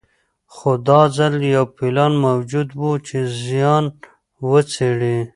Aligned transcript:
خو 0.53 0.71
دا 0.87 1.01
ځل 1.15 1.33
یو 1.55 1.65
پلان 1.77 2.13
موجود 2.27 2.67
و 2.79 2.83
چې 3.07 3.17
زیان 3.43 3.85
وڅېړي. 4.49 5.17